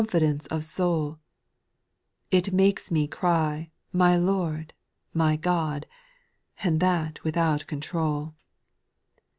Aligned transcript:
dence 0.13 0.47
of 0.47 0.63
soul; 0.65 1.19
It 2.31 2.51
makes 2.51 2.89
me 2.89 3.07
cry, 3.07 3.69
my 3.93 4.17
Lord, 4.17 4.73
my 5.13 5.35
God, 5.35 5.85
And 6.63 6.79
that 6.79 7.23
without 7.23 7.67
control. 7.67 8.33